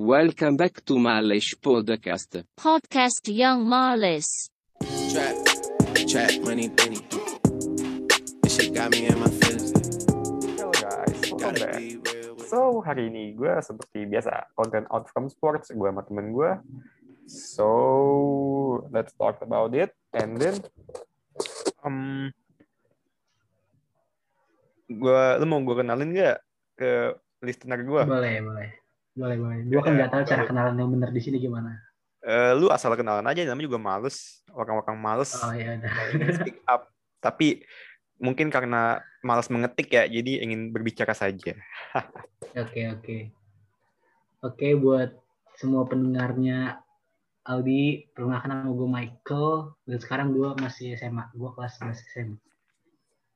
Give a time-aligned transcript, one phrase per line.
[0.00, 2.40] Welcome back to Malish Podcast.
[2.56, 4.48] Podcast Young Marlis.
[4.80, 5.36] Trap,
[6.08, 7.04] trap, money, penny.
[8.40, 9.76] This shit got me in my feelings.
[10.56, 11.84] Hello guys, welcome back.
[12.48, 16.48] So hari ini gue seperti biasa content out from sports gue sama temen gue.
[17.28, 17.68] So
[18.96, 20.64] let's talk about it and then
[21.84, 22.32] um
[24.88, 26.40] gue lu mau gue kenalin gak
[26.80, 28.00] ke listener gue?
[28.08, 28.80] Boleh, boleh.
[29.14, 29.58] Boleh, boleh.
[29.66, 30.48] Gue kan Ya, nggak tahu cara boleh.
[30.48, 31.70] kenalan yang benar di sini gimana.
[32.20, 35.72] Eh, lu asal kenalan aja namanya juga males orang-orang males Oh ya
[36.12, 37.64] ingin speak up tapi
[38.20, 41.56] mungkin karena malas mengetik ya jadi ingin berbicara saja.
[42.60, 43.18] Oke, oke.
[44.42, 45.16] Oke, buat
[45.56, 46.84] semua pendengarnya
[47.40, 51.30] Aldi, perkenalkan nama gue Michael dan sekarang gue masih SMA.
[51.32, 52.36] Gue kelas 11 SMA.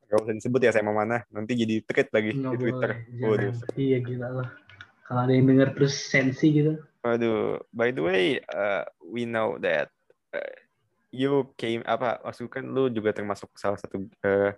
[0.04, 2.91] Gak usah disebut ya saya mau mana nanti jadi tweet lagi Nggak di Twitter.
[2.92, 3.52] boleh, Waduh.
[3.74, 4.48] Iya gila loh.
[5.04, 6.80] Kalau ada yang denger terus sensi gitu.
[7.04, 9.92] Waduh, by the way, uh, we know that
[10.32, 10.56] uh,
[11.12, 14.50] you came apa maksud kan lu juga termasuk salah satu uh,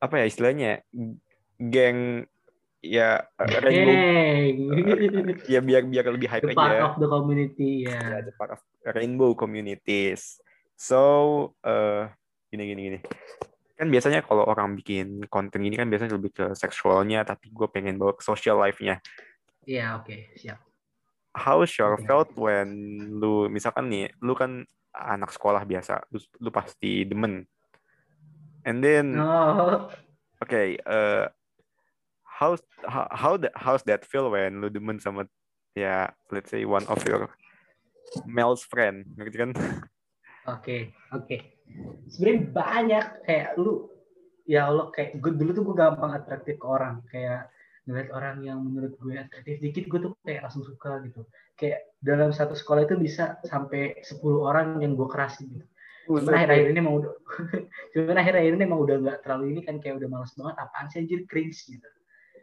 [0.00, 0.82] apa ya istilahnya
[1.60, 2.24] geng
[2.80, 4.56] ya uh, rainbow Hey,
[5.52, 8.00] ya biar biar lebih hype the part aja of the community ya.
[8.00, 8.60] ya the part of
[8.96, 10.40] rainbow communities.
[10.74, 12.08] So uh,
[12.48, 12.98] gini gini gini
[13.76, 18.00] kan biasanya kalau orang bikin konten gini kan biasanya lebih ke seksualnya tapi gue pengen
[18.00, 19.04] bawa ke social life-nya
[19.66, 20.62] Iya, oke, siap.
[21.36, 22.08] how sure Oke.
[22.08, 22.72] felt when
[23.12, 24.64] lu misalkan nih lu kan
[24.96, 27.44] anak sekolah biasa lu, lu pasti demen
[28.64, 29.92] and then Oh,
[30.40, 31.28] okay uh,
[32.24, 32.56] how
[32.88, 35.28] how how that how's that feel when lu demen sama
[35.76, 37.28] ya let's say one of your
[38.24, 39.52] male's friend ngerti kan
[40.46, 41.36] Oke, oke.
[42.06, 43.90] Sebenarnya banyak kayak lu
[44.46, 47.50] ya Allah kayak gue dulu tuh gue gampang atraktif ke orang kayak
[47.86, 51.22] ngeliat orang yang menurut gue atraktif dikit gue tuh kayak langsung suka gitu.
[51.54, 55.66] Kayak dalam satu sekolah itu bisa sampai 10 orang yang gue kerasin gitu.
[56.06, 57.12] Cuman akhir-akhir ini udah
[57.94, 60.98] cuman akhir-akhir ini emang udah nggak terlalu ini kan kayak udah males banget apaan sih
[61.02, 61.88] anjir cringe gitu.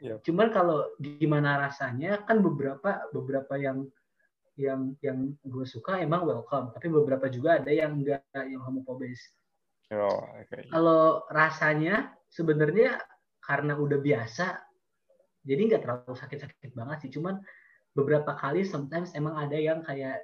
[0.03, 0.15] Iya.
[0.23, 3.87] Cuman kalau gimana rasanya kan beberapa beberapa yang
[4.59, 9.33] yang yang gue suka emang welcome tapi beberapa juga ada yang enggak yang homofobis
[9.89, 10.69] oh, okay.
[10.69, 13.01] kalau rasanya sebenarnya
[13.41, 14.61] karena udah biasa
[15.43, 17.11] jadi nggak terlalu sakit-sakit banget sih.
[17.11, 17.43] Cuman
[17.93, 20.23] beberapa kali sometimes emang ada yang kayak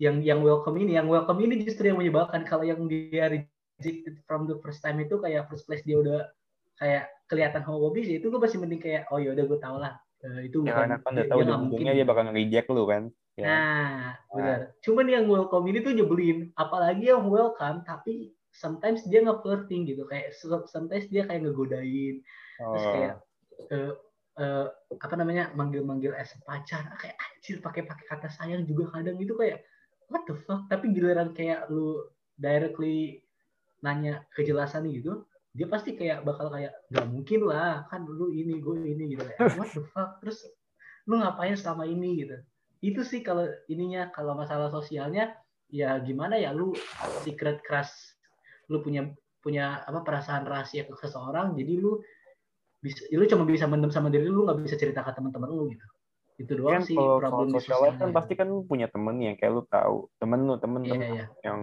[0.00, 0.96] yang yang welcome ini.
[0.96, 2.48] Yang welcome ini justru yang menyebalkan.
[2.48, 6.24] Kalau yang dia rejected from the first time itu kayak first place dia udah
[6.76, 9.96] kayak kelihatan homofobis itu gue masih mending kayak oh ya udah gue tau lah.
[10.24, 13.02] Eh, itu ya bukan karena kan udah tahu dia ujungnya dia bakal nge-reject lu kan.
[13.36, 13.44] Ya.
[13.44, 14.00] Nah,
[14.32, 14.60] benar.
[14.80, 16.56] Cuman yang welcome ini tuh nyebelin.
[16.56, 20.08] Apalagi yang welcome, tapi sometimes dia nge-flirting gitu.
[20.08, 20.32] Kayak
[20.72, 22.24] sometimes dia kayak ngegodain.
[22.56, 23.14] Terus oh, kayak
[23.68, 23.92] eh,
[24.36, 24.66] eh,
[25.00, 26.92] apa namanya manggil-manggil es pacar.
[27.00, 29.64] Kayak anjir pakai pakai kata sayang juga kadang itu kayak
[30.08, 30.64] what the fuck.
[30.68, 32.04] Tapi giliran kayak lu
[32.36, 33.24] directly
[33.84, 35.24] nanya kejelasan gitu,
[35.56, 39.56] dia pasti kayak bakal kayak nggak mungkin lah kan lu ini gue ini gitu kayak
[39.56, 40.44] what the fuck terus
[41.08, 42.36] lu ngapain selama ini gitu
[42.84, 45.32] itu sih kalau ininya kalau masalah sosialnya
[45.72, 46.76] ya gimana ya lu
[47.24, 48.12] secret crush
[48.68, 49.08] lu punya
[49.40, 52.04] punya apa perasaan rahasia ke seseorang jadi lu
[52.80, 55.86] bisa lu cuma bisa mendem sama diri lu nggak bisa cerita ke teman-teman lu gitu.
[56.36, 59.16] Itu doang kan sih kalau kalau problem social life kan pasti kan lu punya temen
[59.18, 60.06] yang kayak lu tahu.
[60.20, 61.26] Temen lu temen Iya, temen iya.
[61.42, 61.60] yang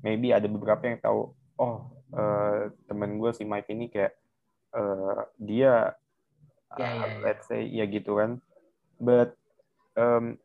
[0.00, 1.76] maybe ada beberapa yang tahu oh
[2.16, 4.16] eh, temen gue si Mike ini kayak
[4.72, 5.92] eh, dia
[6.72, 7.18] uh, iya, iya.
[7.20, 8.40] let's say ya gitu kan.
[8.96, 9.36] But
[9.96, 10.40] um,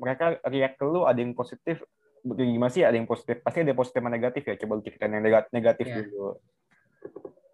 [0.00, 1.80] mereka react ke lu ada yang positif
[2.26, 2.82] gimana sih?
[2.82, 4.58] Ada yang positif pasti ada yang positif sama negatif ya?
[4.58, 5.96] Coba lu ceritain yang negat- negatif Iya.
[6.02, 6.28] dulu.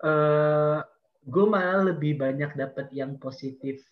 [0.06, 0.78] Eh
[1.26, 3.82] gue malah lebih banyak dapat yang positif.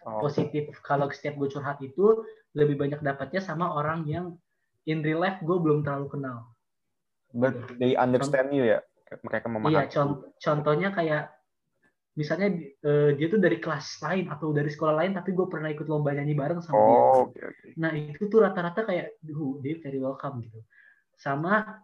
[0.00, 2.24] Oh, positif kalau setiap gue curhat itu
[2.56, 4.32] lebih banyak dapatnya sama orang yang
[4.88, 6.48] in real life gue belum terlalu kenal.
[7.36, 8.80] But they understand you ya?
[9.20, 9.76] Mereka memahami.
[9.76, 11.36] Iya, con- contohnya kayak
[12.16, 12.48] misalnya
[12.82, 16.16] eh, dia tuh dari kelas lain atau dari sekolah lain tapi gue pernah ikut lomba
[16.16, 17.00] nyanyi bareng sama dia.
[17.04, 17.68] oh oke oke.
[17.76, 20.58] Nah itu tuh rata-rata kayak, duh, dia very welcome gitu.
[21.20, 21.80] Sama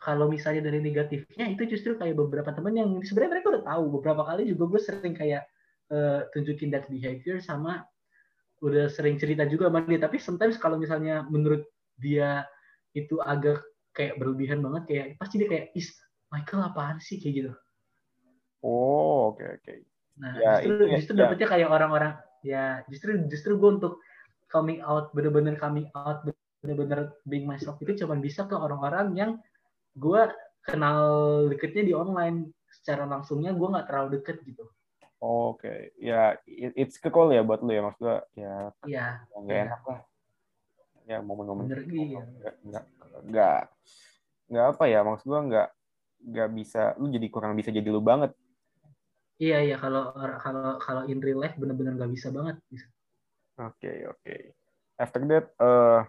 [0.00, 3.84] kalau misalnya dari negatifnya itu justru kayak beberapa temen yang sebenarnya mereka udah tahu.
[4.00, 5.44] Beberapa kali juga gue sering kayak
[5.92, 7.84] eh, tunjukin that behavior sama
[8.64, 10.00] udah sering cerita juga sama dia.
[10.00, 11.68] Tapi sometimes kalau misalnya menurut
[12.00, 12.48] dia
[12.96, 13.60] itu agak
[13.92, 15.92] kayak berlebihan banget kayak pasti dia kayak is
[16.32, 17.20] Michael apaan sih?
[17.20, 17.52] Kayak gitu.
[18.64, 19.72] Oh oke oke.
[20.16, 21.20] Nah, Ya, justru itu ya, justru ya.
[21.28, 24.00] dapetnya kayak orang-orang ya justru justru gue untuk
[24.48, 26.24] coming out bener-bener coming out
[26.64, 29.30] bener-bener being myself itu cuma bisa ke orang-orang yang
[29.96, 30.20] gue
[30.66, 31.00] kenal
[31.50, 34.64] deketnya di online secara langsungnya gue nggak terlalu deket gitu
[35.20, 39.20] Oke, ya it- it's cool ya buat lu ya maksud gua ya Iya.
[39.36, 40.00] nggak enak lah.
[41.04, 42.20] Ya momen-momen Bener, gitu, iya.
[42.64, 42.84] nggak
[43.28, 43.60] nggak
[44.48, 45.68] nggak apa ya maksud gua nggak
[46.24, 48.32] nggak bisa lu jadi kurang bisa jadi lu banget.
[49.36, 52.56] Iya iya kalau kalau kalau in real life bener-bener nggak bisa banget.
[53.60, 54.34] Oke oke.
[54.96, 56.00] After that, eh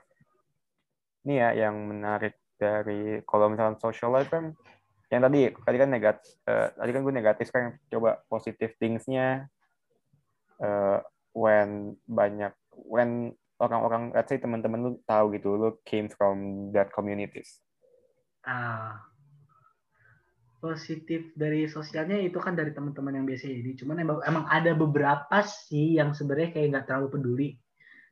[1.27, 4.53] ini ya yang menarik dari kalau misalnya social life kan
[5.09, 9.49] yang tadi tadi kan negatif tadi kan gue negatif kan coba positive things-nya
[10.61, 10.99] eh,
[11.33, 17.61] when banyak when orang-orang let's say teman-teman lu tahu gitu lu came from that communities.
[18.41, 18.97] Ah,
[20.57, 23.77] positif dari sosialnya itu kan dari teman-teman yang biasa ini.
[23.77, 27.49] Cuman emang, emang ada beberapa sih yang sebenarnya kayak nggak terlalu peduli.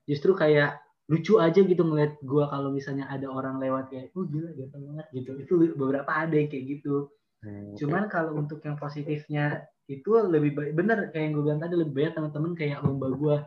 [0.06, 0.78] Justru kayak
[1.10, 5.08] lucu aja gitu ngeliat gua kalau misalnya ada orang lewat kayak, oh gila ganteng banget
[5.18, 5.32] gitu.
[5.42, 7.10] Itu beberapa ada yang kayak gitu.
[7.42, 7.74] Hmm.
[7.74, 11.94] Cuman kalau untuk yang positifnya itu lebih baik, bener kayak yang gue bilang tadi lebih
[11.98, 13.38] banyak teman-teman kayak lomba gua.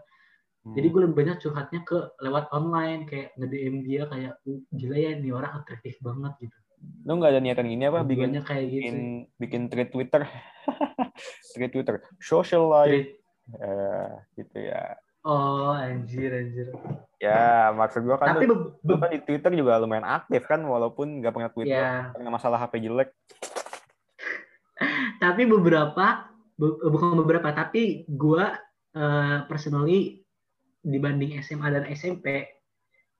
[0.67, 0.75] Hmm.
[0.75, 5.11] Jadi gue lebih banyak curhatnya ke lewat online kayak nge-DM dia kayak, "Uh, gila ya
[5.15, 6.59] ini orang atraktif banget gitu.
[7.07, 8.83] lu nggak ada niatan gini apa bikin kayak gitu.
[8.83, 8.97] bikin
[9.39, 10.27] bikin tweet Twitter,
[11.55, 13.23] tweet Twitter, social life, Tweet,
[13.63, 14.99] eh, gitu ya.
[15.23, 16.69] Oh, anjir, anjir.
[17.23, 21.23] Ya, maksud gua kan Tapi lu, lu kan di Twitter juga lumayan aktif kan, walaupun
[21.23, 23.15] nggak pernah Twitter ya, karena masalah HP jelek.
[25.23, 26.27] tapi beberapa,
[26.59, 28.59] be- bukan beberapa, tapi gua
[28.99, 30.27] eh, personally
[30.83, 32.59] dibanding SMA dan SMP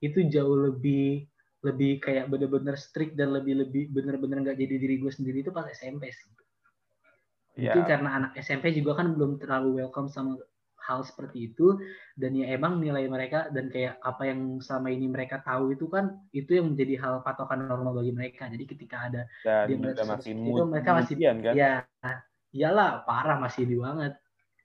[0.03, 1.23] itu jauh lebih
[1.63, 5.63] lebih kayak bener-bener strict dan lebih lebih bener-bener nggak jadi diri gue sendiri itu pas
[5.71, 6.27] SMP sih.
[7.55, 10.35] Mungkin Ya, karena anak SMP juga kan belum terlalu welcome sama
[10.83, 11.79] hal seperti itu
[12.19, 16.19] dan ya emang nilai mereka dan kayak apa yang selama ini mereka tahu itu kan
[16.35, 18.51] itu yang menjadi hal patokan normal bagi mereka.
[18.51, 21.71] Jadi ketika ada dan dia sesuatu masih itu, mereka masih kan, ya
[22.51, 24.13] iyalah parah masih di banget.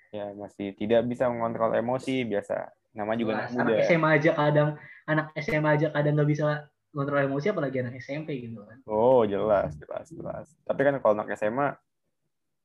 [0.09, 2.73] ya masih tidak bisa mengontrol emosi biasa.
[2.97, 3.61] Nama juga anak Jelas.
[3.61, 3.69] muda.
[3.69, 4.71] anak SMA aja kadang
[5.05, 6.47] anak SMA aja kadang nggak bisa
[6.89, 8.79] kontrol emosi apalagi anak SMP gitu kan.
[8.89, 10.47] Oh, jelas, jelas, jelas.
[10.65, 11.77] Tapi kan kalau anak SMA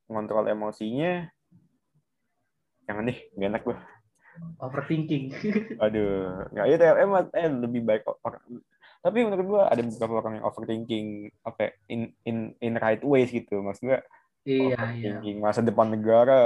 [0.07, 1.27] mengontrol emosinya
[2.85, 3.77] jangan deh, gak enak gue.
[4.57, 5.29] Overthinking.
[5.83, 8.41] Aduh, nggak itu emang eh, lebih baik orang.
[9.03, 11.07] Tapi menurut gua ada beberapa orang yang overthinking
[11.43, 13.61] apa ya, in in in right ways gitu.
[13.61, 13.99] Maksud gua
[14.47, 14.75] iya iya.
[14.79, 16.39] overthinking masa depan negara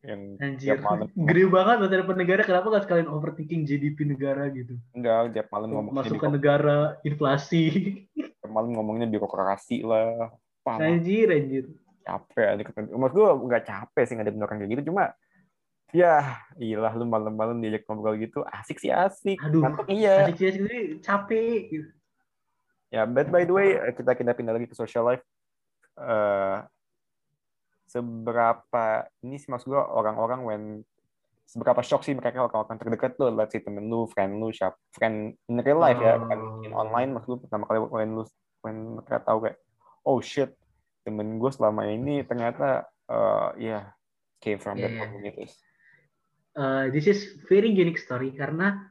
[0.00, 0.76] yang Anjir.
[0.76, 4.78] tiap malam Gede banget masa depan negara kenapa nggak sekalian overthinking GDP negara gitu.
[4.94, 7.64] enggak tiap malam ngomongnya Masuk ke biro- negara inflasi.
[8.38, 10.30] tiap malam ngomongnya birokrasi lah.
[10.60, 11.64] Paham, anjir anjir.
[12.04, 12.60] capek.
[12.92, 15.10] Maksud gua nggak capek sih nggak ada orang kayak gitu cuma
[15.90, 19.62] ya iyalah lu malam-malam diajak ngobrol gitu asik sih asik Aduh.
[19.64, 21.88] Ngantuk iya Asik sih sendiri capek gitu.
[22.90, 25.22] Ya, but by the way, kita kita pindah lagi ke social life.
[25.94, 26.58] Eh,
[27.86, 30.62] seberapa ini sih maksud gue orang-orang when
[31.46, 35.34] seberapa shock sih mereka orang-orang terdekat lo, let's say temen lu, friend lu, siap, friend
[35.46, 36.26] in real life ya, Oh.
[36.26, 38.22] bukan in online maksud lu pertama kali when lu
[38.62, 39.58] when mereka tahu kayak
[40.06, 40.54] oh shit
[41.02, 43.78] temen gue selama ini ternyata eh ya
[44.38, 45.02] came from that Yeah, yeah.
[45.06, 45.54] communities.
[46.50, 48.90] Uh, this is very unique story karena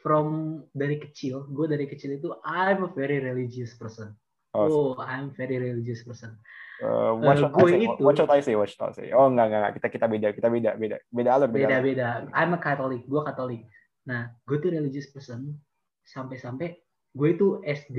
[0.00, 4.14] from dari kecil, gue dari kecil itu I'm a very religious person.
[4.54, 6.38] Oh, Oh, I'm very religious person.
[6.78, 7.80] eh, what eh, should I gue say?
[7.82, 8.54] itu- What should I say?
[8.54, 9.06] What should I say?
[9.10, 9.72] Oh enggak enggak, enggak.
[9.82, 11.64] kita kita beda kita beda beda beda alur beda.
[11.66, 11.82] alur.
[11.82, 12.06] Beda-beda.
[12.32, 13.62] I'm a Catholic, gue Katolik.
[14.06, 15.58] Nah, gue tuh religious person
[16.06, 16.78] sampai-sampai
[17.10, 17.98] gue itu SD,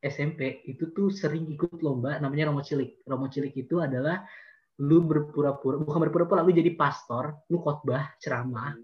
[0.00, 3.04] SMP itu tuh sering ikut lomba namanya Romo Cilik.
[3.04, 4.24] Romo Cilik itu adalah
[4.82, 8.74] lu berpura-pura, bukan berpura-pura, lu jadi pastor, lu khotbah, ceramah,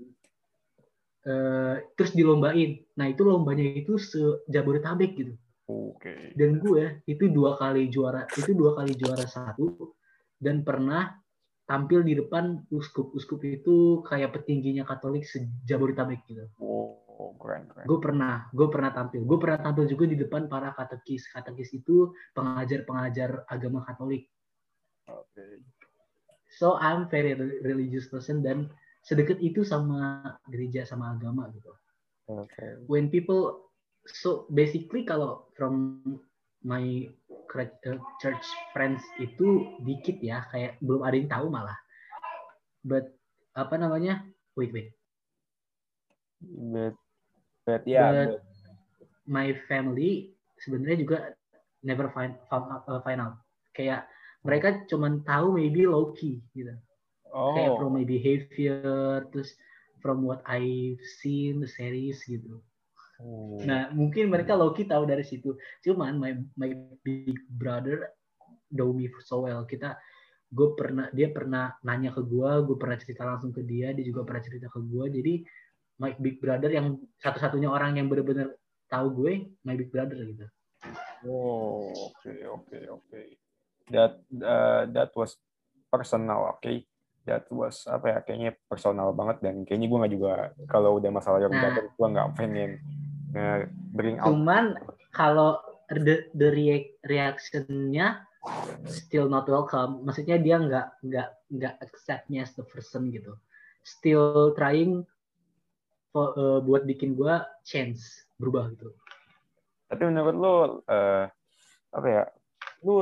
[1.26, 2.78] eh, terus dilombain.
[2.94, 5.34] Nah itu lombanya itu se-Jabodetabek gitu.
[5.68, 6.32] Oke.
[6.38, 9.98] Dan gue itu dua kali juara, itu dua kali juara satu
[10.38, 11.18] dan pernah
[11.66, 13.12] tampil di depan uskup.
[13.12, 16.46] Uskup itu kayak petingginya Katolik se-Jabodetabek gitu.
[16.62, 17.84] Oh, keren keren.
[17.84, 19.26] Gue pernah, gue pernah tampil.
[19.26, 21.28] Gue pernah tampil juga di depan para katekis.
[21.34, 24.30] Katekis itu pengajar-pengajar agama Katolik.
[25.10, 25.60] Oke.
[26.58, 28.66] So I'm very re- religious person dan
[29.06, 31.70] sedekat itu sama gereja sama agama gitu.
[32.26, 32.82] Oke.
[32.90, 33.70] When people
[34.10, 36.02] so basically kalau from
[36.66, 37.06] my
[37.54, 38.42] uh, church
[38.74, 41.78] friends itu dikit ya kayak belum ada yang tahu malah.
[42.82, 43.14] But
[43.54, 44.26] apa namanya?
[44.58, 44.90] Wait wait.
[46.42, 46.98] But,
[47.62, 48.46] but ya, But- but-
[49.28, 51.18] My family sebenarnya juga
[51.84, 53.36] never find found out, uh, find out.
[53.76, 54.08] Kayak
[54.48, 56.72] mereka cuman tahu maybe low key gitu.
[57.28, 59.52] kayak oh, from my behavior terus
[60.00, 62.64] from what I've seen the series gitu.
[63.20, 63.60] oh.
[63.60, 65.52] Nah mungkin mereka Loki tahu dari situ.
[65.84, 66.72] Cuman my my
[67.04, 68.08] big brother
[68.72, 69.68] know me so well.
[69.68, 70.00] Kita
[70.48, 74.24] gue pernah dia pernah nanya ke gue gue pernah cerita langsung ke dia dia juga
[74.24, 75.34] pernah cerita ke gue jadi
[76.00, 78.56] my big brother yang satu-satunya orang yang benar-benar
[78.88, 80.48] tahu gue my big brother gitu
[81.26, 83.22] Oh, oke oke oke.
[83.90, 85.36] That uh, that was
[85.88, 86.72] personal, oke.
[87.24, 88.18] That was apa ya?
[88.24, 90.32] Kayaknya personal banget dan kayaknya gue nggak juga
[90.68, 91.76] kalau udah masalah yang Nah.
[91.92, 92.70] gue nggak pengen
[93.28, 94.32] nge bring out.
[94.32, 94.64] cuman
[95.12, 95.60] kalau
[95.92, 98.24] the, the react, reactionnya
[98.88, 103.36] still not welcome maksudnya dia nggak nggak nggak accept me as the person gitu
[103.84, 105.04] still trying
[106.08, 107.34] for, uh, buat bikin gue
[107.68, 108.00] change
[108.40, 108.96] berubah gitu
[109.88, 110.54] Tapi menurut lo
[110.84, 111.24] eh,
[111.92, 112.24] apa ya?
[112.84, 113.00] Lu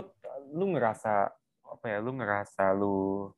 [0.52, 1.32] lu ngerasa
[1.66, 1.98] apa ya?
[1.98, 3.30] Lu ngerasa lu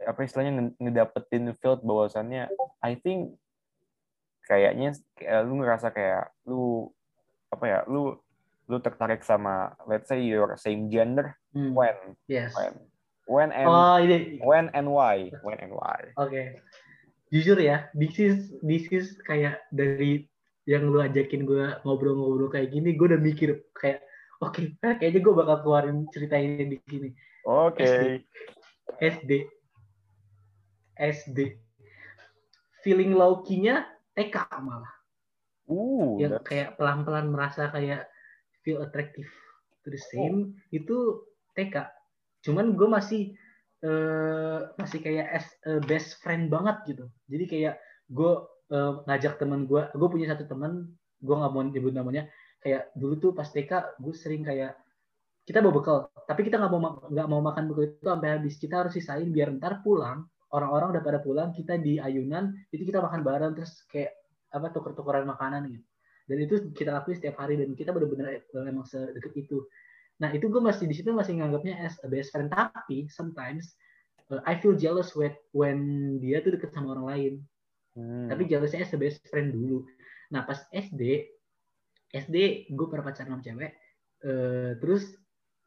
[0.00, 2.48] apa istilahnya nge- ngedapetin felt bahwasannya
[2.80, 3.36] I think
[4.48, 6.88] kayaknya kayak lu ngerasa kayak lu
[7.52, 7.78] apa ya?
[7.84, 8.16] Lu
[8.70, 11.34] lu tertarik sama let's say your same gender?
[11.52, 12.16] Hmm, when?
[12.30, 12.54] Yes.
[12.54, 12.74] When?
[13.30, 14.42] When and oh ini.
[14.42, 15.30] when and why?
[15.42, 16.14] When and why?
[16.18, 16.62] Oke.
[17.30, 20.26] Jujur ya this is this is kayak dari
[20.66, 24.02] yang lu ajakin gue ngobrol-ngobrol kayak gini gue udah mikir kayak
[24.40, 27.10] oke kayaknya gue bakal keluarin cerita ini di sini.
[27.44, 28.24] Oke.
[29.00, 29.30] SD
[31.00, 31.38] SD
[32.84, 34.92] feeling low-key-nya TK malah.
[35.70, 38.10] Uh yang that- kayak pelan-pelan merasa kayak
[38.66, 39.28] feel attractive
[39.80, 41.24] to the same itu
[41.56, 41.88] TK
[42.44, 43.22] cuman gue masih
[43.80, 47.04] eh, masih kayak as a best friend banget gitu.
[47.32, 47.74] Jadi kayak
[48.12, 48.32] gue
[48.72, 52.28] eh, ngajak teman gue gue punya satu teman gue nggak mau nyebut namanya
[52.60, 54.76] kayak dulu tuh pas TK gue sering kayak
[55.48, 55.96] kita bawa bekal
[56.28, 58.54] tapi kita nggak mau ma- nggak mau makan bekal itu sampai habis.
[58.60, 60.22] Kita harus sisain biar ntar pulang
[60.54, 64.14] orang-orang udah pada pulang kita di ayunan itu kita makan bareng terus kayak
[64.50, 65.86] apa tuker-tukeran makanan gitu.
[66.30, 69.66] Dan itu kita lakuin setiap hari dan kita benar-benar memang sedekat itu.
[70.22, 73.74] Nah itu gue masih di situ masih nganggapnya as a best friend tapi sometimes
[74.30, 75.78] uh, I feel jealous when when
[76.22, 77.34] dia tuh deket sama orang lain.
[77.90, 78.30] Hmm.
[78.30, 79.82] tapi jealousnya as a best friend dulu.
[80.30, 81.26] Nah pas SD
[82.10, 83.72] SD gue pernah pacaran sama cewek
[84.20, 85.16] Eh, terus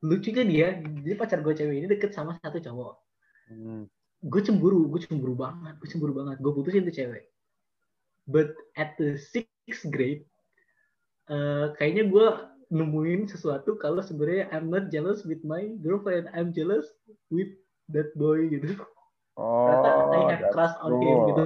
[0.05, 2.95] lucunya dia jadi pacar gue cewek ini deket sama satu cowok.
[3.43, 3.83] Hmm.
[4.23, 6.37] gue cemburu gue cemburu banget gue cemburu banget.
[6.39, 7.25] Gue putusin tuh cewek.
[8.29, 10.23] But at the sixth grade
[11.33, 12.27] eh, kayaknya gue
[12.69, 16.85] nemuin sesuatu kalau sebenarnya I'm not jealous with my girlfriend I'm jealous
[17.33, 17.49] with
[17.89, 18.77] that boy gitu.
[19.33, 21.43] Oh ternyata I have crush on him gitu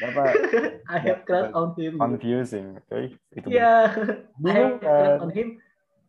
[0.00, 0.22] apa?
[0.94, 2.00] I have crush on him.
[2.00, 2.80] Confusing.
[2.80, 3.92] Oke itu Iya,
[4.40, 4.48] bener.
[4.48, 5.48] I have crush kan, on him.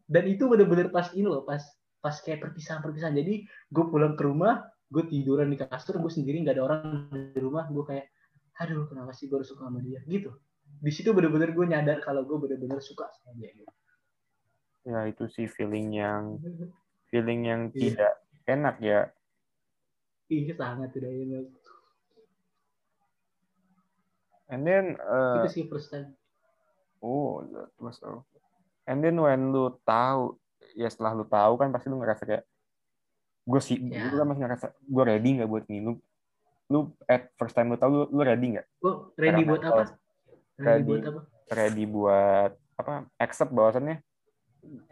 [0.08, 1.60] Dan itu bener-bener pas ini loh pas
[2.00, 3.16] pas kayak perpisahan-perpisahan.
[3.16, 4.64] Jadi gue pulang ke rumah
[4.94, 6.82] gue tiduran di kasur gue sendiri nggak ada orang
[7.34, 7.68] di rumah.
[7.72, 8.08] Gue kayak
[8.62, 10.00] aduh kenapa sih gue harus suka sama dia?
[10.06, 10.30] Gitu.
[10.84, 13.74] Di situ bener-bener gue nyadar kalau gue bener-bener suka sama dia gitu.
[14.84, 16.36] ya itu sih feeling yang
[17.10, 17.80] feeling yang Iya.
[17.96, 18.14] tidak
[18.52, 19.02] enak ya.
[20.28, 21.46] Ih sangat tidak enak.
[24.54, 26.14] And then uh, itu sih first time.
[27.00, 28.22] oh that was all.
[28.86, 30.38] and then when lu tahu
[30.72, 32.44] ya setelah lu tahu kan pasti lu ngerasa kayak
[33.44, 34.08] gue sih Ya.
[34.08, 35.92] gue kan masih ngerasa gue ready nggak buat ini lu
[36.70, 39.84] lu at first time lu tahu lu, lu ready nggak Gue ready Secara buat apa?
[39.84, 40.84] Ready ready.
[40.86, 41.22] buat apa?
[41.52, 43.98] ready buat apa accept bahwasannya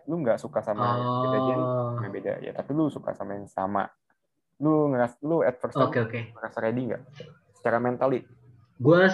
[0.03, 3.47] lu nggak suka sama yang beda Oh, yang beda ya tapi lu suka sama yang
[3.47, 3.87] sama
[4.57, 6.11] lu ngeras lu at first time oke.
[6.11, 7.01] ngerasa ready nggak
[7.53, 8.21] secara mentally
[8.75, 9.05] Gue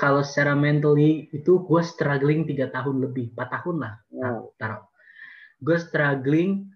[0.00, 3.94] kalau secara mentally itu gue struggling tiga tahun lebih, 4 tahun lah.
[4.16, 4.82] Nah, wow taruh.
[5.60, 6.72] Gue struggling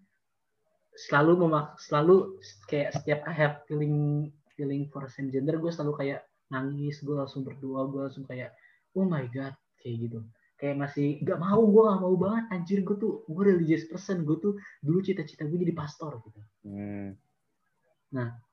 [0.94, 2.38] selalu memak selalu
[2.70, 6.20] kayak setiap I have feeling feeling for same gender gue selalu kayak
[6.54, 8.54] nangis gue langsung berdoa gue langsung kayak
[8.94, 10.22] oh my god kayak gitu
[10.54, 14.38] kayak masih gak mau gue gak mau banget anjir gue tuh gue religious person gue
[14.38, 14.54] tuh
[14.86, 16.40] dulu cita-cita gue jadi pastor gitu
[16.70, 17.18] hmm.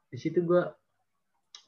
[0.09, 0.61] di situ gue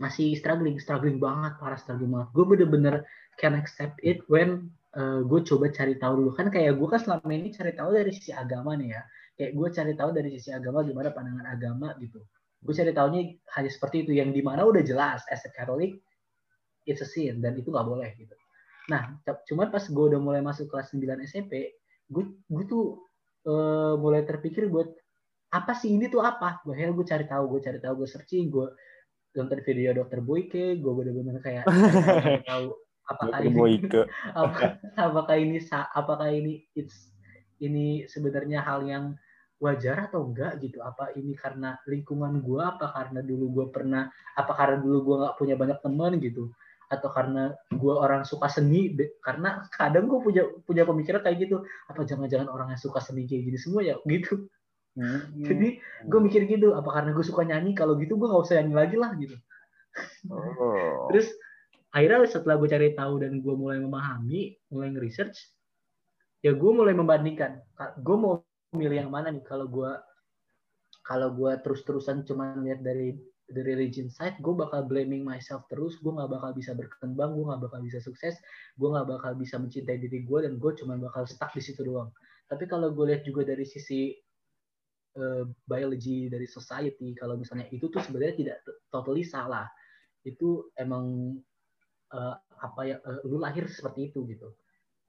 [0.01, 2.29] masih struggling struggling banget parah struggling banget.
[2.33, 2.95] Gue bener-bener
[3.38, 4.69] can accept it when
[5.01, 6.31] gue coba cari tahu dulu.
[6.38, 9.01] Kan kayak gue kan selama ini cari tahu dari sisi agama nih ya.
[9.33, 12.21] Kayak gue cari tahu dari sisi agama gimana pandangan agama gitu.
[12.63, 13.21] Gue cari tahunya
[13.57, 14.12] hanya seperti itu.
[14.13, 15.97] Yang di mana udah jelas as a Catholic
[16.83, 18.35] it's a sin dan itu nggak boleh gitu.
[18.91, 21.79] Nah cuman pas gue udah mulai masuk kelas 9 SMP
[22.12, 23.00] gue gue tuh
[23.47, 24.91] eh, mulai terpikir buat
[25.53, 26.62] apa sih ini tuh apa?
[26.65, 28.67] Gue akhirnya gue cari tahu gue cari tahu gue searching gue
[29.34, 31.66] nonton video dokter Boyke gue bener-bener kayak
[32.50, 32.78] tahu
[33.10, 34.02] apakah ini Boyke.
[34.38, 37.12] apa- apakah ini apakah ini it's
[37.62, 39.16] ini sebenarnya hal yang
[39.63, 40.84] wajar atau enggak gitu?
[40.84, 45.36] Apa ini karena lingkungan gue apa karena dulu gue pernah apa karena dulu gue nggak
[45.40, 46.52] punya banyak teman gitu?
[46.92, 48.92] Atau karena gue orang suka seni?
[49.24, 51.63] Karena kadang gue punya punya pemikiran kayak gitu.
[51.88, 53.96] Apa jangan-jangan orang yang suka seni kayak gini semua ya?
[54.04, 54.52] Gitu
[54.93, 55.25] Hmm.
[55.41, 57.73] Jadi gue mikir gitu, apa karena gue suka nyanyi?
[57.73, 59.35] Kalau gitu gue nggak usah nyanyi lagi lah gitu.
[60.29, 61.09] Oh.
[61.09, 61.33] Terus
[61.93, 65.38] akhirnya setelah gue cari tahu dan gue mulai memahami, mulai nge-research,
[66.45, 67.62] ya gue mulai membandingkan.
[68.05, 68.41] Gue mau
[68.73, 69.41] milih yang mana nih?
[69.45, 69.91] Kalau gue
[71.03, 76.09] kalau gue terus-terusan cuma lihat dari dari religion side, gue bakal blaming myself terus, gue
[76.09, 78.39] nggak bakal bisa berkembang, gue nggak bakal bisa sukses,
[78.79, 82.09] gue nggak bakal bisa mencintai diri gue, dan gue cuma bakal stuck di situ doang.
[82.47, 84.15] Tapi kalau gue lihat juga dari sisi
[85.17, 88.58] uh, biology, dari society, kalau misalnya itu tuh sebenarnya tidak
[88.93, 89.67] totally salah.
[90.25, 91.38] Itu emang
[92.13, 94.53] uh, apa ya, uh, lu lahir seperti itu gitu.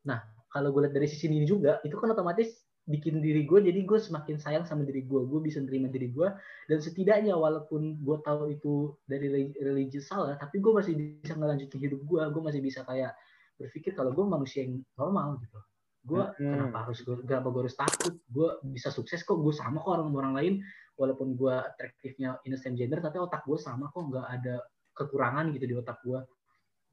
[0.09, 0.21] Nah,
[0.53, 3.97] kalau gue lihat dari sisi ini juga, itu kan otomatis bikin diri gue jadi gue
[3.97, 6.29] semakin sayang sama diri gue gue bisa nerima diri gue
[6.69, 12.05] dan setidaknya walaupun gue tahu itu dari religi salah tapi gue masih bisa ngelanjutin hidup
[12.05, 13.17] gue gue masih bisa kayak
[13.57, 15.57] berpikir kalau gue manusia yang normal gitu
[16.05, 16.53] gue hmm.
[16.53, 18.15] kenapa harus gue kenapa gue harus takut?
[18.29, 20.55] Gue bisa sukses kok gue sama kok orang orang lain.
[20.95, 24.63] Walaupun gue atraktifnya in the same gender tapi otak gue sama kok nggak ada
[24.95, 26.23] kekurangan gitu di otak gue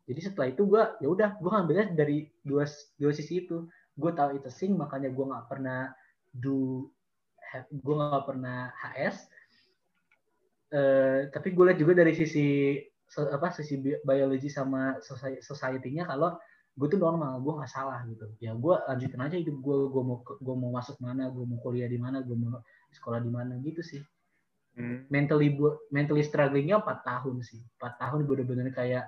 [0.09, 2.65] jadi setelah itu gue ya udah gue ngambilnya dari dua
[2.97, 3.69] dua sisi itu.
[3.95, 5.91] Gue tahu itu sing makanya gue nggak pernah
[6.31, 6.89] do
[7.71, 9.27] gue nggak pernah HS
[10.71, 12.79] uh, eh, tapi gue lihat juga dari sisi
[13.11, 13.75] apa sisi
[14.07, 14.95] biologi sama
[15.43, 16.39] society-nya kalau
[16.71, 20.17] gue tuh normal gue nggak salah gitu ya gue lanjutin aja hidup gue gue mau
[20.23, 22.63] gue mau masuk mana gue mau kuliah di mana gue mau
[22.95, 24.01] sekolah di mana gitu sih
[24.79, 25.11] hmm.
[25.11, 25.51] mentally
[25.91, 29.03] mentally strugglingnya empat tahun sih empat tahun gue bener-bener kayak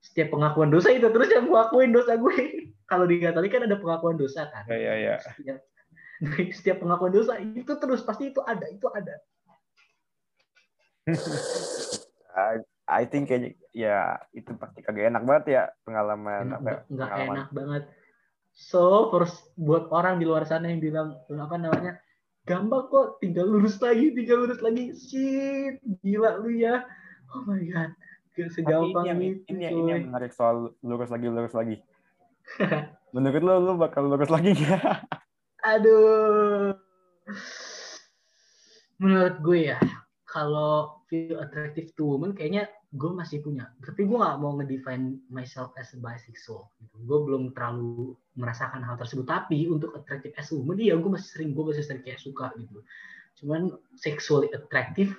[0.00, 2.34] setiap pengakuan dosa itu terus yang gue akuin dosa gue
[2.90, 4.64] kalau di Katolik kan ada pengakuan dosa kan.
[4.68, 5.14] Iya, iya, iya.
[5.20, 5.58] Setiap,
[6.60, 9.14] setiap pengakuan dosa itu terus pasti itu ada, itu ada.
[12.84, 17.10] I think kayaknya ya itu pasti kagak enak banget ya pengalaman enak, apa ya, enggak
[17.16, 17.84] enak banget.
[18.54, 21.98] So, terus buat orang di luar sana yang bilang apa namanya?
[22.44, 24.92] Gampang kok, tinggal lurus lagi, tinggal lurus lagi.
[24.94, 26.84] Shit, gila lu ya.
[27.34, 27.90] Oh my god.
[28.36, 31.78] Gak segampang ini, ini, ini, ini yang menarik soal lurus lagi, lurus lagi
[33.14, 35.06] Menurut lo, lo bakal lurus lagi gak?
[35.62, 36.74] Aduh.
[38.98, 39.78] Menurut gue ya,
[40.26, 43.70] kalau feel attractive to woman, kayaknya gue masih punya.
[43.78, 46.66] Tapi gue gak mau ngedefine myself as a bisexual.
[46.82, 46.96] Gitu.
[47.06, 49.22] Gue belum terlalu merasakan hal tersebut.
[49.22, 52.50] Tapi untuk attractive as a woman, iya gue masih sering, gue masih sering kayak suka
[52.58, 52.82] gitu.
[53.38, 55.14] Cuman sexually attractive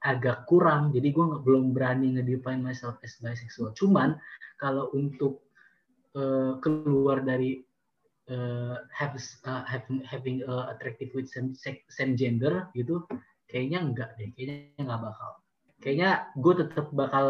[0.00, 0.96] agak kurang.
[0.96, 3.76] Jadi gue belum berani ngedefine myself as bisexual.
[3.76, 4.16] Cuman
[4.56, 5.44] kalau untuk
[6.16, 7.60] uh, keluar dari
[8.32, 11.52] uh, have, uh, having, having uh, attractive with same,
[11.92, 13.04] same gender gitu
[13.48, 15.30] kayaknya enggak deh kayaknya nggak bakal.
[15.78, 17.26] Kayaknya gue tetap bakal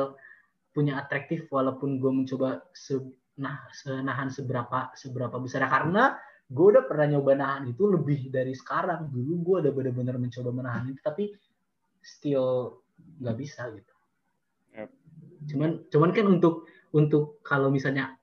[0.75, 2.99] punya atraktif walaupun gue mencoba se
[3.39, 5.65] nah senahan seberapa seberapa besar.
[5.71, 6.19] Karena
[6.51, 9.09] gue udah pernah nyoba nahan itu lebih dari sekarang.
[9.15, 11.31] Dulu gue udah benar-benar mencoba menahan itu tapi
[12.03, 12.83] still
[13.23, 13.95] nggak bisa gitu.
[14.79, 14.91] Yep.
[15.49, 18.15] cuman cuman kan untuk untuk kalau misalnya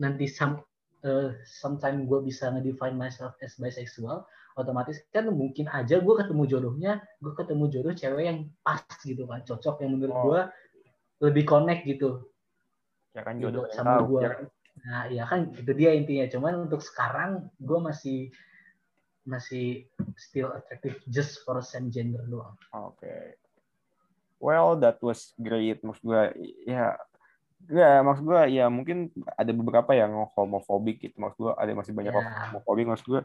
[0.00, 0.62] nanti some
[1.04, 4.24] uh, sometime gue bisa ngedefine myself as bisexual
[4.62, 9.40] otomatis kan mungkin aja gue ketemu jodohnya gue ketemu jodoh cewek yang pas gitu kan
[9.42, 10.22] cocok yang menurut oh.
[10.24, 10.40] gue
[11.30, 12.30] lebih connect gitu
[13.16, 14.30] ya kan jodoh gitu, sama gue ya.
[14.86, 18.18] nah ya kan itu dia intinya cuman untuk sekarang gue masih
[19.28, 19.84] masih
[20.16, 23.36] still attractive just for same gender doang oke okay.
[24.40, 26.22] well that was great maksud gue
[26.64, 26.96] ya
[27.68, 31.20] Ya, maksud gue ya mungkin ada beberapa yang homofobik gitu.
[31.20, 32.56] Maksud gue ada masih banyak yeah.
[32.56, 32.88] homofobik.
[32.88, 33.20] Maksud gue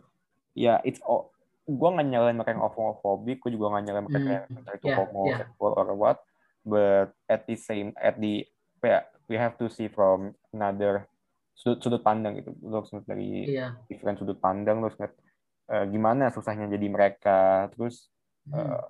[0.56, 1.36] ya it's all,
[1.68, 3.44] gue nggak nyalain mereka yang homofobik.
[3.44, 4.32] Gue juga nggak nyalain mereka mm.
[4.32, 5.80] yang itu yeah, homosexual yeah.
[5.84, 6.18] or what.
[6.66, 8.48] But at the same at the
[8.82, 11.06] ya we have to see from another
[11.54, 12.56] sudut sudut pandang gitu.
[12.64, 13.78] Lo harus dari yeah.
[13.86, 14.82] different sudut pandang.
[14.82, 14.98] Lo harus
[15.70, 17.70] uh, gimana susahnya jadi mereka.
[17.76, 18.08] Terus
[18.50, 18.56] mm.
[18.56, 18.84] uh,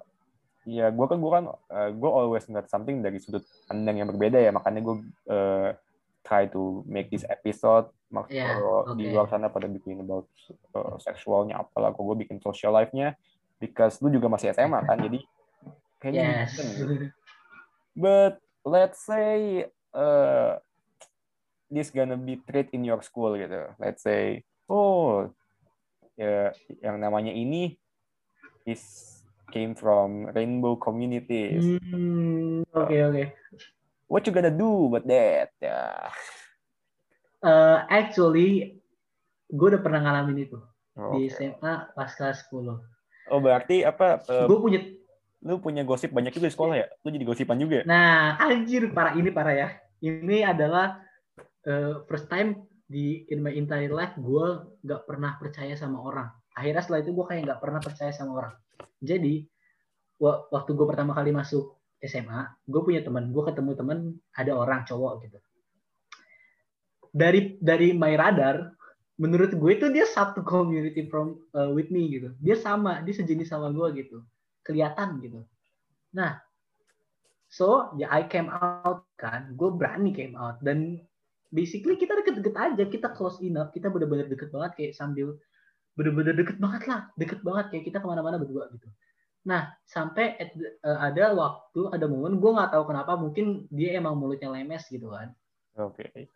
[0.66, 4.42] Iya, gue kan gue kan uh, gue always ngeliat something dari sudut pandang yang berbeda
[4.42, 4.98] ya, makanya gue
[5.30, 5.70] uh,
[6.26, 7.86] try to make this episode.
[8.14, 9.02] Maksud yeah, okay.
[9.02, 10.30] di luar sana pada bikin about
[10.78, 13.18] uh, seksualnya apalah, gue bikin social life-nya,
[13.58, 15.20] because lu juga masih SMA kan, jadi
[15.98, 16.46] kayaknya.
[16.46, 16.54] Yes.
[16.54, 17.10] Gitu.
[17.98, 19.66] But let's say
[19.96, 20.62] uh,
[21.72, 23.74] this gonna be treat in your school gitu.
[23.82, 25.34] Let's say, oh,
[26.14, 27.76] ya yang namanya ini
[28.70, 28.84] is
[29.50, 31.64] came from rainbow communities.
[31.64, 33.14] Hmm, oke okay, oke.
[33.16, 33.28] Okay.
[34.06, 35.50] What you gonna do about that?
[35.58, 35.66] Ya.
[35.66, 35.98] Yeah.
[37.44, 38.80] Uh, actually,
[39.52, 40.60] gue udah pernah ngalamin itu
[40.98, 43.34] oh, di SMA pas kelas 10.
[43.34, 44.22] Oh berarti apa?
[44.26, 44.80] Uh, gue punya
[45.46, 46.88] lu punya gosip banyak juga di sekolah ya?
[47.06, 47.86] Lu jadi gosipan juga?
[47.86, 49.70] Nah, anjir parah ini parah ya.
[50.02, 50.98] Ini adalah
[51.70, 54.46] uh, first time di in my entire life gue
[54.86, 56.30] nggak pernah percaya sama orang.
[56.58, 58.54] Akhirnya setelah itu gue kayak nggak pernah percaya sama orang
[59.04, 59.44] Jadi
[60.24, 63.98] wa- waktu gue pertama kali masuk SMA, gue punya teman, gue ketemu teman
[64.38, 65.40] ada orang cowok gitu.
[67.16, 68.76] Dari dari my radar,
[69.16, 72.36] menurut gue itu dia satu community from uh, with me gitu.
[72.44, 74.20] Dia sama, dia sejenis sama gue gitu.
[74.68, 75.48] Kelihatan gitu.
[76.12, 76.36] Nah,
[77.48, 81.00] so ya I came out kan, gue berani came out dan
[81.56, 85.40] basically kita deket-deket aja, kita close enough, kita bener-bener deket banget kayak sambil
[85.96, 88.92] bener-bener deket banget lah, deket banget kayak kita ke mana-mana berdua gitu.
[89.48, 90.52] Nah, sampai at
[90.84, 95.08] uh, ada waktu, ada momen, gue nggak tahu kenapa, mungkin dia emang mulutnya lemes gitu
[95.14, 95.32] kan.
[95.80, 96.28] Oke.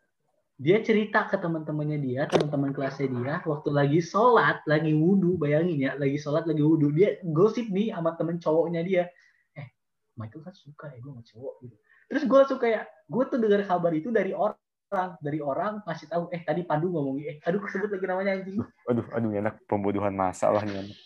[0.59, 5.91] Dia cerita ke teman-temannya dia, teman-teman kelasnya dia, waktu lagi sholat, lagi wudhu, bayangin ya,
[5.95, 9.03] lagi sholat, lagi wudhu, dia gosip nih sama temen cowoknya dia.
[9.55, 9.71] Eh,
[10.19, 11.75] Michael kan suka ya gue sama cowok gitu.
[12.11, 14.59] Terus gue langsung kayak, gue tuh dengar kabar itu dari orang,
[15.23, 18.59] dari orang ngasih tahu, eh tadi Pandu ngomongin, eh aduh kesebut lagi namanya anjing.
[18.91, 20.75] Aduh, aduh, anak pembodohan masalah nih.
[20.75, 20.97] anak.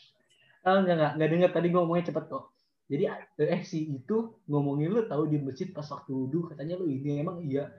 [0.66, 2.44] Ah, enggak, enggak, enggak dengar tadi gue ngomongnya cepet kok.
[2.90, 3.04] Jadi
[3.38, 7.38] eh si itu ngomongin lu tahu di masjid pas waktu wudhu katanya lu ini emang
[7.46, 7.70] iya.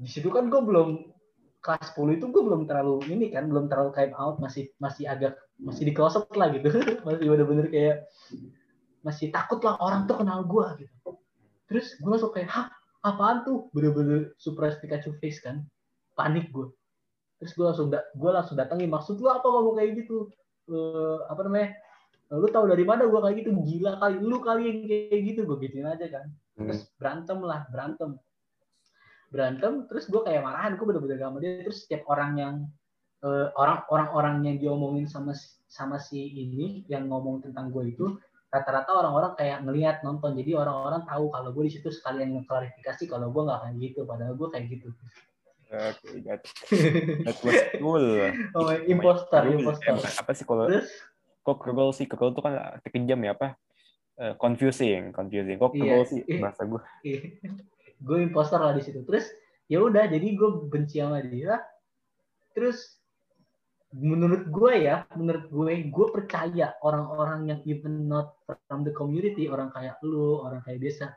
[0.00, 1.12] Di situ kan gue belum
[1.60, 5.36] kelas 10 itu gue belum terlalu ini kan belum terlalu came out masih masih agak
[5.60, 6.72] masih di closet lah gitu.
[7.06, 8.08] Masih bener-bener kayak
[9.04, 11.20] masih takut lah orang tuh kenal gue gitu.
[11.68, 12.66] Terus gue langsung kayak hah
[13.04, 13.68] apaan tuh?
[13.76, 15.60] Bener-bener surprise Pikachu face kan
[16.16, 16.68] panik gue
[17.40, 20.28] terus gue langsung gue langsung datangin maksud lu apa ngomong kayak gitu?
[20.68, 21.72] Eh, apa namanya
[22.36, 23.50] lu tahu dari mana gue kayak gitu?
[23.56, 26.28] Gila kali lu kali yang kayak gitu gue gituin aja kan.
[26.60, 26.68] Hmm.
[26.68, 28.20] terus berantem lah berantem
[29.30, 32.54] berantem terus gue kayak marahan gue bener-bener gak sama dia terus setiap orang yang
[33.22, 35.32] eh, orang orang-orang yang diomongin sama
[35.70, 38.18] sama si ini yang ngomong tentang gue itu
[38.50, 43.30] rata-rata orang-orang kayak ngelihat nonton jadi orang-orang tahu kalau gue di situ sekalian ngeklarifikasi kalau
[43.30, 44.90] gue nggak kayak gitu padahal gue kayak gitu
[45.70, 46.42] Oke, that,
[47.30, 48.02] that was cool.
[48.58, 49.62] oh, imposter Cruel.
[49.62, 50.90] imposter Eh, apa sih kalau terus
[51.46, 52.10] kok cruel sih?
[52.10, 53.54] Cruel itu kan arti kejam ya apa?
[54.18, 55.62] Eh, confusing, confusing.
[55.62, 56.42] Kok Iya, cruel sih iya.
[56.42, 56.82] bahasa gue?
[58.00, 59.04] Gue imposter lah di situ.
[59.04, 59.28] Terus
[59.70, 61.60] ya udah jadi gue benci sama dia.
[62.56, 63.00] Terus
[63.90, 69.66] menurut gue ya menurut gue gue percaya orang-orang yang even not from the community orang
[69.74, 71.10] kayak lu orang kayak biasa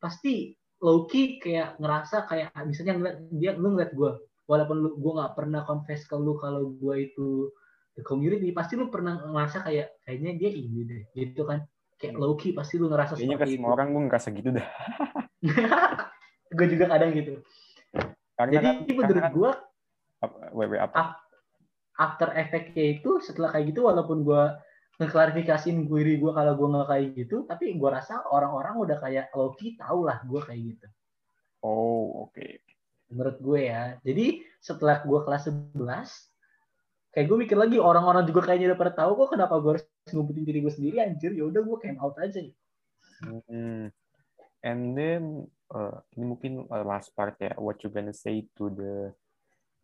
[0.00, 5.12] pasti low key kayak ngerasa kayak misalnya ngeliat dia lu ngeliat gue walaupun lu gue
[5.20, 7.52] nggak pernah confess ke lu kalau gue itu
[7.94, 11.62] the community pasti lu pernah ngerasa kayak kayaknya dia ini deh gitu kan.
[11.94, 13.74] Kayak low key pasti lu ngerasa Kayaknya ke semua itu.
[13.76, 14.66] orang gue ngerasa gitu dah.
[16.54, 17.42] gue juga kadang gitu
[18.34, 19.50] Karena jadi kan, menurut karena kan gue
[20.24, 21.18] apa, wait, wait, apa?
[21.94, 24.42] after effect-nya itu setelah kayak gitu walaupun gue
[24.98, 29.74] ngeklarifikasiin diri gue kalau gue nggak kayak gitu tapi gue rasa orang-orang udah kayak Loki
[29.78, 30.86] tau lah gue kayak gitu
[31.64, 32.44] Oh, oke.
[33.08, 35.78] menurut gue ya jadi setelah gue kelas 11
[37.14, 40.44] kayak gue mikir lagi orang-orang juga kayaknya udah pada tahu kok kenapa gue harus ngumpetin
[40.44, 42.42] diri gue sendiri anjir ya udah gue came out aja
[43.48, 43.88] Hmm.
[44.64, 49.12] And then uh, ini mungkin uh, last part ya, what you gonna say to the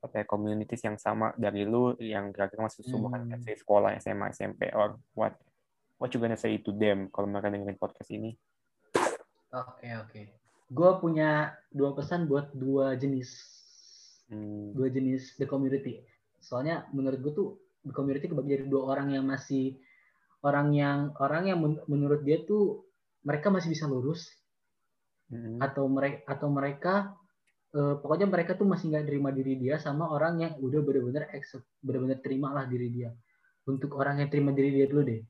[0.00, 3.44] apa ya, communities yang sama dari lu yang kira-kira masih seumuran Hmm.
[3.44, 5.36] say sekolah SMA SMP or what
[6.00, 8.32] what you gonna say to them kalau mereka dengerin podcast ini?
[9.52, 10.20] oke oke
[10.70, 13.28] gue punya dua pesan buat dua jenis
[14.30, 14.70] Hmm.
[14.72, 16.06] dua jenis the community.
[16.38, 17.48] Soalnya menurut gue tuh
[17.82, 19.74] the community kebagi jadi dua orang yang masih
[20.40, 22.86] orang yang orang yang men- menurut dia tuh
[23.20, 24.30] mereka masih bisa lurus
[25.30, 25.62] Hmm.
[25.62, 26.94] atau mereka atau mereka
[27.70, 31.62] eh, pokoknya mereka tuh masih nggak terima diri dia sama orang yang udah bener-bener accept
[31.78, 33.14] bener-bener terima lah diri dia.
[33.70, 35.22] Untuk orang yang terima diri dia dulu deh.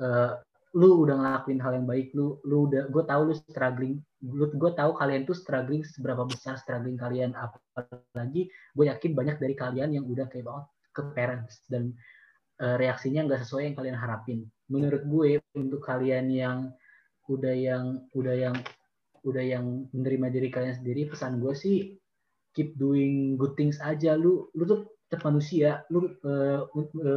[0.00, 0.32] Eh,
[0.70, 4.70] lu udah ngelakuin hal yang baik lu lu udah gue tahu lu struggling lu gue
[4.78, 10.06] tahu kalian tuh struggling seberapa besar struggling kalian apalagi gue yakin banyak dari kalian yang
[10.06, 11.90] udah kayak banget ke parents dan
[12.62, 14.38] eh, reaksinya nggak sesuai yang kalian harapin
[14.70, 16.70] menurut gue untuk kalian yang
[17.26, 18.54] udah yang udah yang
[19.24, 22.00] udah yang menerima diri kalian sendiri pesan gue sih
[22.54, 24.18] keep doing good things aja.
[24.18, 25.86] Lu lu tuh tetap manusia.
[25.90, 26.60] Lu eh,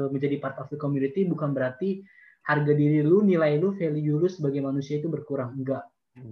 [0.10, 2.04] menjadi part of the community bukan berarti
[2.44, 5.56] harga diri lu nilai lu value lu sebagai manusia itu berkurang.
[5.58, 5.88] Enggak.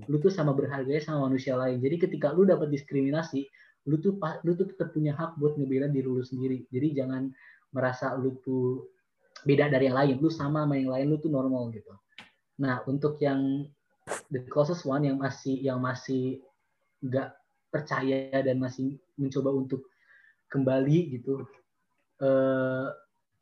[0.05, 1.81] Lu tuh sama berharganya sama manusia lain.
[1.81, 3.47] Jadi ketika lu dapat diskriminasi
[3.89, 4.13] lu tuh
[4.45, 6.69] lu tuh tetap punya hak buat ngebela diri lu sendiri.
[6.69, 7.33] Jadi jangan
[7.73, 8.93] merasa lu tuh
[9.41, 10.15] beda dari yang lain.
[10.21, 11.89] Lu sama sama yang lain lu tuh normal gitu.
[12.61, 13.65] Nah untuk yang
[14.31, 16.39] the closest one yang masih yang masih
[17.03, 17.35] nggak
[17.67, 19.83] percaya dan masih mencoba untuk
[20.51, 21.43] kembali gitu
[22.19, 22.87] eh,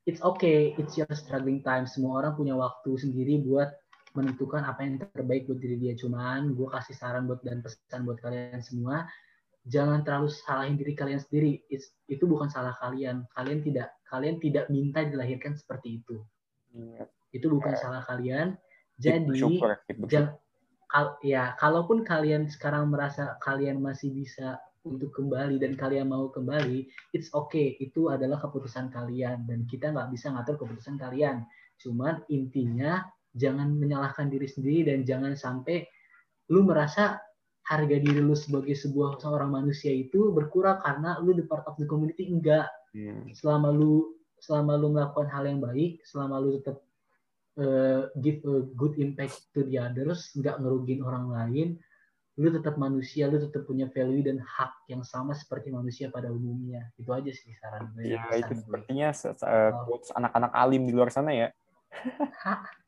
[0.06, 1.86] it's okay it's your struggling time.
[1.86, 3.70] Semua orang punya waktu sendiri buat
[4.18, 5.94] menentukan apa yang terbaik buat diri dia.
[5.94, 9.06] Cuman gue kasih saran buat dan pesan buat kalian semua
[9.70, 11.62] jangan terlalu salahin diri kalian sendiri.
[11.70, 13.30] It's- itu bukan salah kalian.
[13.38, 16.18] Kalian tidak kalian tidak minta dilahirkan seperti itu.
[16.74, 17.06] Iya.
[17.30, 18.58] itu bukan salah kalian.
[18.98, 19.30] Jadi
[19.86, 20.34] keep jang-
[20.90, 26.88] kal- ya kalaupun kalian sekarang merasa kalian masih bisa untuk kembali dan kalian mau kembali,
[27.14, 27.76] it's okay.
[27.78, 31.44] Itu adalah keputusan kalian dan kita nggak bisa ngatur keputusan kalian.
[31.78, 33.04] Cuman intinya
[33.36, 35.86] jangan menyalahkan diri sendiri dan jangan sampai
[36.50, 37.22] lu merasa
[37.70, 41.86] harga diri lu sebagai sebuah seorang manusia itu berkurang karena lu di part of the
[41.86, 43.30] community enggak Hmm.
[43.38, 46.82] selama lu selama lu melakukan hal yang baik selama lu tetap
[47.60, 51.70] uh, give a good impact to the others nggak ngerugin orang lain
[52.40, 56.88] lu tetap manusia lu tetap punya value dan hak yang sama seperti manusia pada umumnya
[56.96, 58.64] itu aja sih saran gue Ya itu gue.
[58.64, 59.84] sepertinya se- se- eh, Oh.
[59.84, 61.52] quotes anak-anak alim di luar sana ya.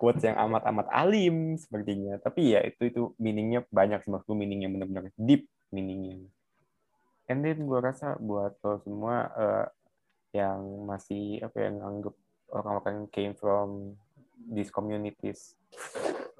[0.00, 2.18] quotes yang amat-amat alim sepertinya.
[2.18, 6.26] Tapi ya itu itu meaningnya banyak sih maksudku meaningnya benar-benar deep meaningnya.
[7.30, 9.66] And then gue rasa buat lo semua eh,
[10.34, 10.58] yang
[10.90, 12.14] masih apa yang nganggep
[12.50, 13.94] orang-orang yang came from
[14.50, 15.54] these communities.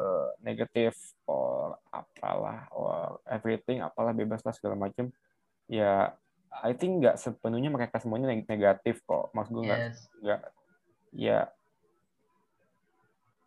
[0.00, 0.96] Eh, negatif
[1.28, 5.12] or apalah or everything apalah bebas lah segala macam
[5.68, 6.16] ya
[6.64, 9.28] I think nggak sepenuhnya mereka semuanya neg- negatif kok.
[9.36, 9.98] Maksud gue nggak yes.
[10.24, 10.40] nggak
[11.12, 11.38] ya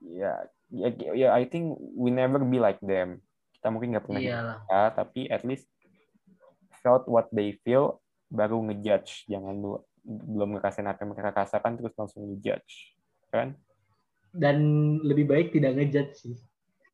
[0.06, 0.32] ya
[0.70, 3.18] ya ya I think we never be like them.
[3.58, 4.58] Kita mungkin nggak pernah iyalah.
[4.70, 5.66] mereka, tapi at least
[6.86, 7.98] felt what they feel
[8.30, 13.00] baru ngejudge jangan lu belum ngerasain apa yang mereka rasakan terus langsung ngejudge
[13.32, 13.56] kan?
[14.36, 14.58] Dan
[15.02, 16.36] lebih baik tidak ngejudge sih.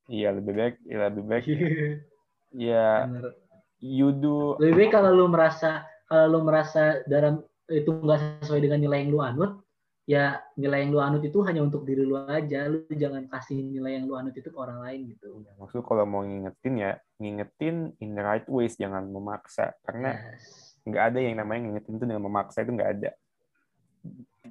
[0.09, 1.45] Iya lebih baik ya lebih baik
[2.69, 3.05] ya.
[3.05, 3.33] Bener.
[3.79, 8.81] you do lebih baik kalau lu merasa kalau lu merasa dalam itu nggak sesuai dengan
[8.81, 9.51] nilai yang lu anut
[10.09, 12.65] ya nilai yang lu anut itu hanya untuk diri lu aja.
[12.65, 15.45] Lu jangan kasih nilai yang lu anut itu ke orang lain gitu.
[15.61, 16.91] Maksud kalau mau ngingetin ya
[17.21, 19.77] ngingetin in the right ways jangan memaksa.
[19.85, 20.68] Karena yes.
[20.89, 23.09] Nggak ada yang namanya ngingetin itu dengan memaksa itu nggak ada.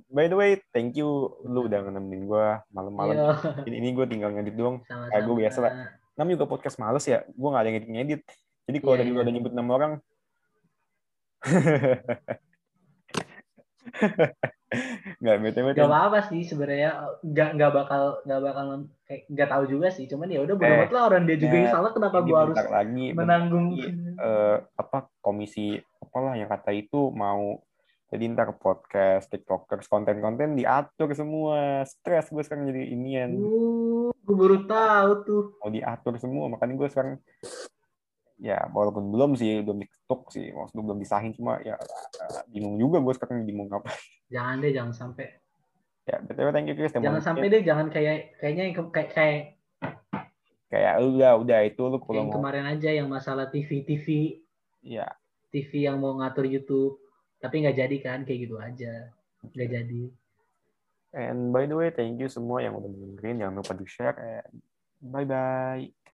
[0.09, 1.35] By the way thank you.
[1.44, 3.14] Lu udah nemenin gue malam-malam.
[3.14, 3.29] Iya,
[3.68, 4.81] ini, ini gue tinggal ngedit doang.
[4.88, 5.72] Kayak gue biasa lah.
[6.18, 7.22] namanya juga podcast males ya.
[7.31, 8.20] Gue nggak ada ngedit ngedit.
[8.68, 9.05] Jadi kalau iya.
[9.07, 9.92] gue udah nyebut nama orang.
[15.18, 17.16] Nggak btw Gak apa-apa sih sebenarnya.
[17.24, 18.66] Nggak nggak bakal nggak bakal
[19.09, 20.05] kayak nggak tahu juga sih.
[20.05, 21.03] Cuman ya udah bodo Eh, lah.
[21.09, 23.66] Orang dia juga ya, yang salah kenapa gua harus lagi menanggung?
[23.72, 23.88] lagi,
[24.20, 27.61] eh, apa komisi apalah yang kata itu mau
[28.09, 31.85] jadi ntar podcast tiktokers konten-konten diatur semua.
[31.85, 33.37] Stres gue sekarang jadi inian.
[33.37, 35.44] Uh, gue baru tahu tuh.
[35.61, 37.12] Mau diatur semua makanya gue sekarang
[38.40, 41.75] ya walaupun belum sih belum diketuk sih maksudnya belum disahin cuma ya
[42.47, 43.92] bingung juga gue sekarang bingung apa.
[44.33, 45.27] Jangan deh jangan sampai.
[46.09, 46.97] Ya btw thank you Chris.
[46.97, 49.40] Jangan sampai deh jangan kayak kayaknya yang kayak kayak
[50.68, 54.37] kayak udah udah itu lu kalau yang mau kemarin aja yang masalah TV TV
[54.85, 55.09] ya
[55.48, 57.00] TV yang mau ngatur YouTube.
[57.38, 59.12] Tapi nggak jadi kan kayak gitu aja.
[59.54, 60.02] Nggak jadi.
[61.16, 63.40] And by the way thank you semua yang udah dengerin.
[63.40, 64.61] Jangan lupa di share and
[64.98, 65.88] bye bye